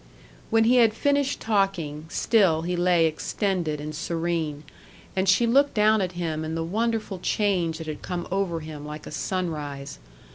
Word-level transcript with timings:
When 0.49 0.63
he 0.63 0.77
had 0.77 0.95
finished 0.95 1.39
talking, 1.39 2.07
still 2.09 2.63
he 2.63 2.75
lay 2.75 3.05
extended 3.05 3.79
and 3.79 3.93
serene; 3.93 4.63
and 5.15 5.29
she 5.29 5.45
looked 5.45 5.75
down 5.75 6.01
at 6.01 6.13
him 6.13 6.43
and 6.43 6.57
the 6.57 6.63
wonderful 6.63 7.19
change 7.19 7.77
that 7.77 7.85
had 7.85 8.01
come 8.01 8.27
over 8.31 8.61
him, 8.61 8.83
like 8.83 9.05
a 9.05 9.11
sunrise. 9.11 9.99